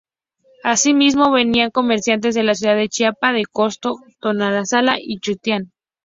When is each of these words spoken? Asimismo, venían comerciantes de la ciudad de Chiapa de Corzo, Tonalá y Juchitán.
Asimismo, 0.63 1.31
venían 1.31 1.69
comerciantes 1.69 2.33
de 2.33 2.41
la 2.41 2.55
ciudad 2.55 2.75
de 2.75 2.89
Chiapa 2.89 3.33
de 3.33 3.45
Corzo, 3.45 3.97
Tonalá 4.19 4.63
y 4.99 5.17
Juchitán. 5.23 5.73